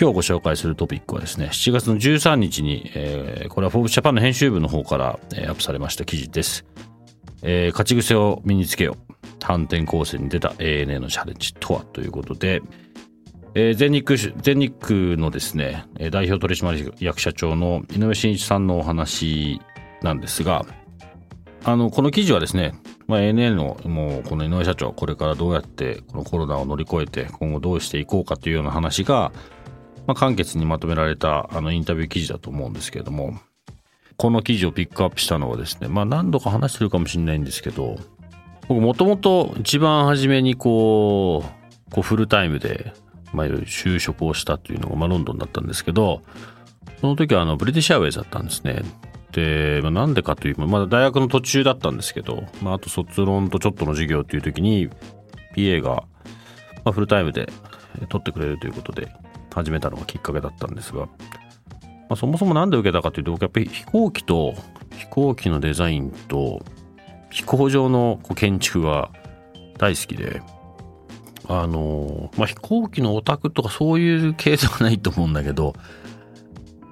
[0.00, 6.64] 今日ご紹介するトピックはですね、7月の13日に、えー、これは Forbes Japan の編集部の方から、えー、アップされました記事です。
[7.42, 9.14] えー、勝ち癖を身につけよう。
[9.44, 12.62] 反転構成に出た ANA のチャレンジとはということで、
[13.54, 19.60] えー、全日空、全日空のですね、代表取締役社長の井上真一さんのお話
[20.00, 20.64] なんですが、
[21.62, 22.72] あの、この記事はですね、
[23.06, 29.30] まあ、ANA のもうこの井上社長、これからどうやってこのコロナを乗り越えて今後どうしていこうかというような話が、
[30.10, 33.38] まあ、簡潔にまとめられたあのインタビュー記事だと思うんですけれども、
[34.16, 37.96] この記事をピックアップしたのはですね、まあ何度か話してるかもしれないんですけど、
[38.66, 42.92] 僕もともと一番初めにこう、こうフルタイムで、
[43.32, 46.22] まあ就職をしたっていうのが、まあロンドンだったんですけど、
[47.00, 48.82] その時はあのブリティッシュアウェイズだったんですね。
[49.30, 54.90] で、まあ、なんでかというと、まだ大学の途中だったんですけど、まあ、あと卒論とちょっとの授業っていう時に、
[55.54, 56.02] PA が、ま
[56.86, 57.48] あ、フルタイムで
[58.08, 59.08] 取ってくれるということで
[59.54, 61.08] 始めたのがきっかけだったんですが、ま
[62.10, 64.54] あ、そもそも何で受けたかというとやっぱり飛行機と
[64.96, 66.64] 飛行機のデザインと
[67.30, 69.10] 飛行場の建築が
[69.78, 70.42] 大好きで
[71.48, 75.74] あのまあ飛行機のオタクとかそういう系ではないと思うんだけど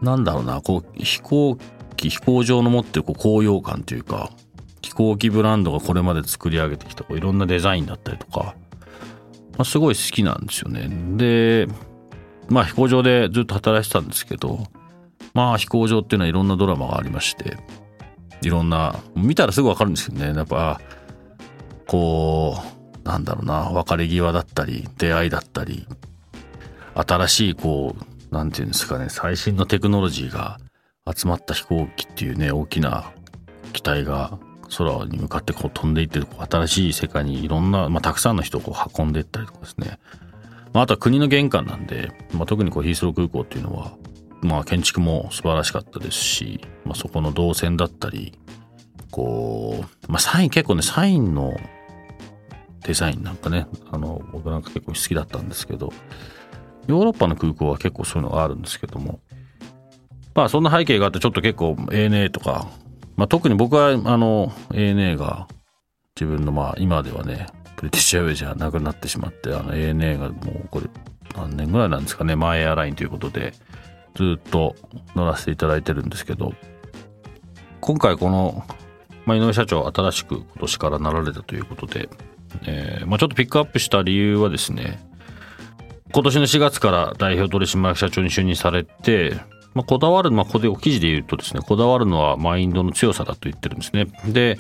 [0.01, 1.59] なんだろうなこう飛行
[1.97, 4.31] 機飛行場の持ってるこう高揚感というか
[4.83, 8.55] 飛行機ブランドがこれまで作り上げてきたこういろんなデザインだったりとか、
[9.53, 10.89] まあ、すごい好きなんですよね。
[11.17, 11.69] で
[12.49, 14.67] まあ飛行場でずっと働いてたんですけど
[15.35, 17.57] まあ飛行場っていうのはいろんなドラマがありまして
[18.43, 20.35] いろんな見たらすぐ分かるんですけどね。
[20.35, 20.81] やっぱ
[21.87, 22.57] こ
[23.05, 25.87] うなんだろうな別れ際だったり出会いだったり
[26.95, 27.97] 新しいこ
[28.31, 30.59] うなんていうんですかね最新のテクノロジーが
[31.11, 33.13] 集まった飛行機っていうね大きな
[33.73, 34.39] 機体が
[34.77, 36.21] 空に向かってこう飛んでいって
[36.51, 39.99] 新しい世界にいろんな、まあ、たくさんの人をこう運んでいったりとかですね、
[40.73, 43.97] まあ、あとは国の玄関なんで、まあ、特にこうヒースロー空港っていうのは
[44.43, 48.39] まあ建築も素晴らしかったですし、まあ、そこの動線だったり
[49.11, 51.59] こう、まあ、サイン結構ねサインの
[52.83, 55.93] デザインなんかねあの僕なんか結構好きだったんですけど
[56.87, 59.21] ヨーロッパの空港は結構そういうのがあるんですけども
[60.35, 62.69] まあそんな背景があってちょっと結構 ANA とか、
[63.17, 65.49] まあ、特に僕はあの ANA が
[66.15, 67.47] 自分のまあ今ではね
[67.79, 70.87] ブリティッシュアウェイじゃなくなってしまってあの ANA がもうこれ
[71.37, 73.55] 何年ぐらいなんですかねマイエアラインということで
[74.19, 74.75] ずっと
[75.15, 76.53] 乗らせていただいてるんですけど、
[77.81, 78.65] 今回この、
[79.27, 82.09] まあ、井上社長新しく今年からなられたということで、
[82.67, 84.99] えー、まあ、ちょっとピックアップした理由はですね、
[86.13, 89.37] 今年の4月から代表取締役社長に就任されて、
[89.75, 94.07] まあ、こだわる、まあ、ここでお記事で言うとですね、こだわるのはマインドの強さだと言ってるんですね。
[94.27, 94.59] で、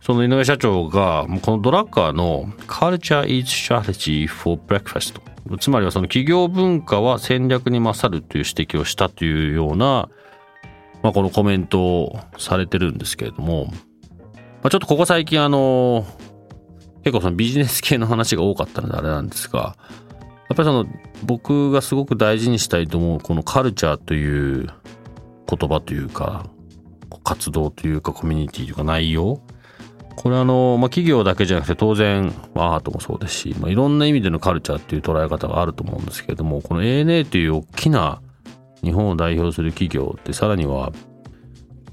[0.00, 5.20] その井上社長が、このドラッカーの Culture Eats Strategy for Breakfast
[5.58, 10.08] つまりはその企業文化は戦略に勝るという指摘をしたというような、
[11.02, 13.72] まあ、このコメントをされてるんですけれども、ま
[14.64, 16.06] あ、ちょっとここ最近あの、
[17.02, 19.76] 結構そのビジネス系の話が多かったのであれなんですが、
[20.48, 20.86] やっぱりその
[21.24, 24.66] 僕がすごく大事にしたいと思うこのカルチャーという
[25.48, 26.46] 言葉というか、
[27.24, 29.40] 活動というかコミュニティというか内容
[30.20, 38.20] これあの、まあ、企業だけじゃなくて当然、まあ、アートもそうですし、まあ、いろんな意味でのカルチャーっていう捉え方があると思うんですけれどもこの ANA という大きな
[38.82, 40.92] 日本を代表する企業ってさらには、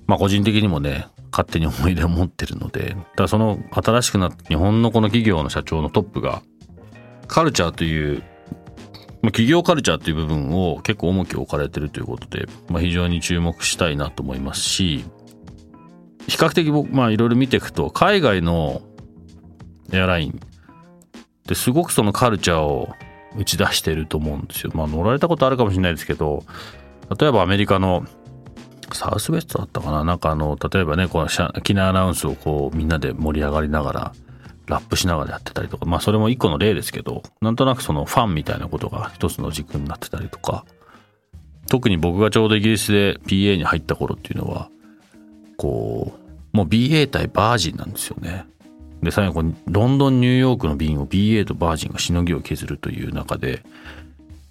[0.07, 6.41] まあ、個人的にもね勝手に思い出を持ってるのでだその新しくなった日本のこの企業の社長のトップが
[7.27, 8.23] カルチャーという
[9.21, 15.05] まあ、企業カルチャーという部分を結構重きを置かれてるということで、まあ、非常に注目したいなと思いますし、
[16.37, 18.83] 比較的僕、まあいろいろ見ていくと、海外の
[19.91, 20.33] エアラインっ
[21.47, 22.93] てすごくそのカルチャーを
[23.35, 24.71] 打ち出してると思うんですよ。
[24.75, 26.43] まあ乗られたことあるかもしれないですけど、
[27.19, 28.05] 例えばアメリカの
[28.93, 30.03] サウスウェストだったかな？
[30.03, 31.27] なんかあの例えばねこの
[31.61, 34.13] 機内アナウンスをこうみんなで盛り上がりながら
[34.67, 35.85] ラップしながらやってたりとか。
[35.87, 40.65] まあそれも一個の例ですけどなんとなくそのファンみたいなことが一つの軸になってたりとか。
[41.69, 44.69] 特に僕がちょうどイギリスで PA に入った頃っていうのは
[45.57, 46.26] こう
[46.57, 48.47] もう BA 対バージンなんですよね。
[49.03, 53.61] で最後ロンドンニューヨークの便を BA とバージンがしのぎを削るという中で、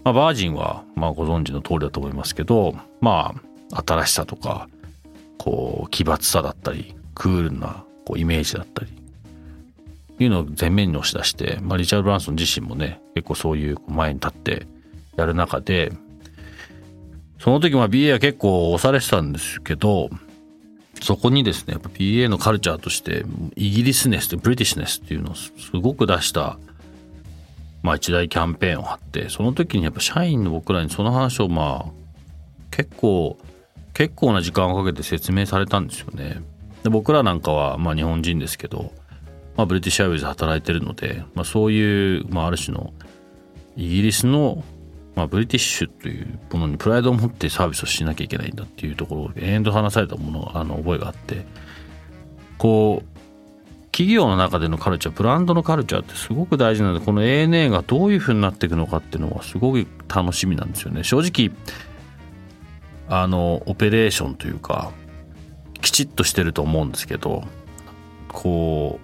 [0.04, 3.34] まあ、バージンはまあご存知の通りだと思いますけどま
[3.72, 4.68] あ新しさとか
[5.36, 8.92] こう奇抜さだったりクールなこうイメージだったり
[10.20, 14.68] いうのを前面に押し出して、まあ、リチャード・ブランソン自身もね結構そういう前に立って
[15.16, 15.90] やる中で
[17.40, 20.08] その時まあ BA は結構押されてたんですけど
[21.00, 26.58] そこにですね、やっぱ PA のカルチャーとして、イギリスネスとブリティッシュネスっていうのをすごく出した、
[27.82, 31.93] まあ一大キャンペーンを張って、その時にやっぱ社員の僕らにその話をまあ、
[32.70, 33.38] 結構、
[33.94, 36.43] 結構な時間をかけて説明されたんですよね。
[36.82, 38.92] で僕らなんかはまあ日本人ですけど、
[39.56, 42.92] まあブリティッシュアイウェイズ働いてるので、まあそういう、まあある種の
[43.76, 44.64] イギリスの
[45.16, 51.46] まあ、ブリティッシュというものにプライドを持ってサービスをしなきゃいけないんだっていうところを延々と話されたものあの覚えがあって
[52.58, 53.16] こう
[53.92, 61.02] 企業の中でのカルチャーブランドのカルチャーってすごく大事なのでこの ANA がどういうふうになっていくのかっていうのはすごく楽しみなんですよね。
[61.02, 61.50] 正直
[63.08, 64.90] あのオペレーションというか
[65.80, 67.44] きちっとしてると思うんですけど
[68.28, 69.00] こ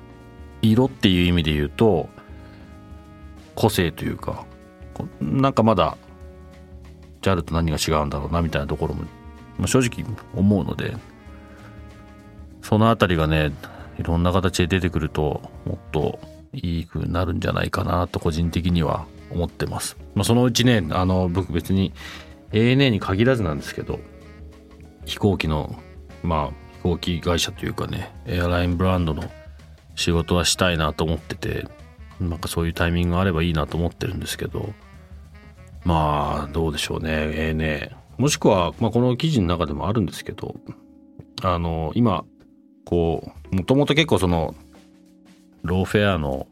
[0.63, 2.11] う色っていう意味で言うと
[3.55, 4.45] 個性というか
[5.21, 5.97] なんかまだ
[7.23, 10.05] JAL と何が違うんだろうなみたいなところも、正直
[10.35, 10.97] 思うので
[12.63, 13.53] その辺りがね
[13.99, 16.19] いろんな形で出てくるともっと
[16.53, 19.97] いい風になるんじゃないかなと個人的には思ってます。
[20.15, 21.93] まあ、そのうちねあの僕別に
[22.53, 23.99] ANA に限らずなんですけど
[25.05, 25.75] 飛行機の
[26.23, 29.25] まあ飛行機会社というかねエアラインブランドの
[29.95, 31.67] 仕事はしたいなと思ってて
[32.29, 34.73] なんかそういうタイミングがあればいいなと思ってるんですけど。
[35.85, 37.11] まあどうでしょうね。
[37.11, 37.97] ええー、ね。
[38.19, 40.55] もしくは、まあ、この記事の中でもあるんですけど。
[41.45, 42.25] あの今
[42.85, 44.55] こうもともと結構その
[45.63, 46.47] ローフェアの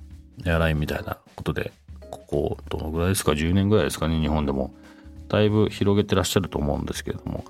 [0.45, 1.73] エアラインみたいなことで
[2.11, 4.21] ここどのぐらいですか？10年ぐらいですかね？
[4.21, 4.75] 日本でも。
[5.29, 7.45] だいぶ広げてらっしゃると思うんですけれども。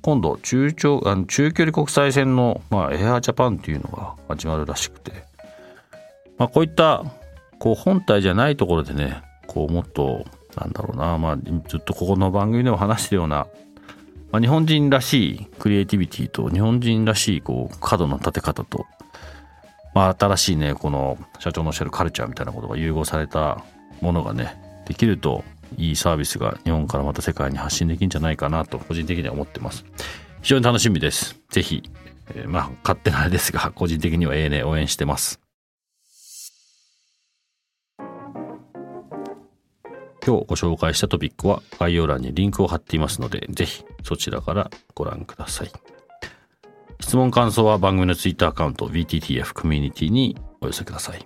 [0.00, 5.12] 今度中長あの中距離国際線の、まあ、エアージャパンっていうのが始まるらしくて、
[6.38, 7.04] まあ、こういった
[7.58, 10.24] こう本体じゃないところでねこうもっと
[10.56, 11.36] なんだろうなまあ
[11.68, 13.46] ずっとここの番組でも話してるような、
[14.32, 18.86] まあ、日本人らしいクリエイティビティと日本人らしいこう角の立て方と、
[19.94, 23.64] まあ、新しいねこの社長のおっしゃるカルチャーみたいなことが融合された
[24.00, 24.56] ものがね
[24.86, 25.44] できると
[25.76, 29.84] いいサービスが日本からまた世界に発信できるんじゃないかなと個人的には思ってます。
[30.42, 31.40] 非常に楽しみです。
[31.50, 31.82] ぜひ、
[32.34, 35.45] えー、まあ勝手なあれですが個人的にはええね応援してます。
[40.26, 45.70] 今日ご紹介したトピックは概要欄にリンクを貼っていますので、ぜひそちらからご覧ください。
[47.00, 51.24] 質問感想は番組のツイッターアカウント VTTF コミュニティにお寄せください。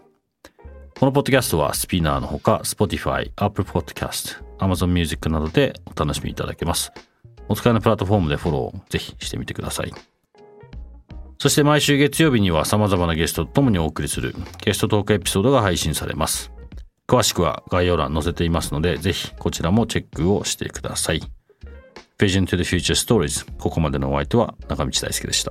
[0.98, 6.92] このポッドキャストはスピナーのほか Spotify、Apple Podcast、Amazon Music などでお楽しみいただけます。
[7.48, 9.94] お使いのプラットフォームでフォローぜひしてみてください。
[11.38, 16.52] そして毎週月曜日には様々なゲストと共にお送りするゲストトークエピソードが配信されます。
[17.10, 21.20] 詳しくは概要欄載せていますので、ぜひこちらもチェックをしてください。
[22.20, 25.50] Vision to the Future Stories ここまでのお相手は中道大輔でした。